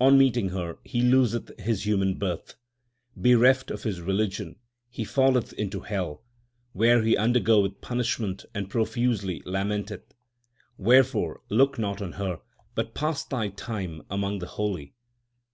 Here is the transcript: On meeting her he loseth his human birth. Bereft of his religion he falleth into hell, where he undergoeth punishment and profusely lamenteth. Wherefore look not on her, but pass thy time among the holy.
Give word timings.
On 0.00 0.16
meeting 0.16 0.48
her 0.48 0.78
he 0.82 1.02
loseth 1.02 1.52
his 1.60 1.84
human 1.86 2.16
birth. 2.18 2.54
Bereft 3.14 3.70
of 3.70 3.82
his 3.82 4.00
religion 4.00 4.56
he 4.88 5.04
falleth 5.04 5.52
into 5.52 5.80
hell, 5.80 6.24
where 6.72 7.02
he 7.02 7.18
undergoeth 7.18 7.82
punishment 7.82 8.46
and 8.54 8.70
profusely 8.70 9.42
lamenteth. 9.44 10.14
Wherefore 10.78 11.42
look 11.50 11.78
not 11.78 12.00
on 12.00 12.12
her, 12.12 12.40
but 12.74 12.94
pass 12.94 13.26
thy 13.26 13.48
time 13.48 14.00
among 14.10 14.38
the 14.38 14.46
holy. 14.46 14.94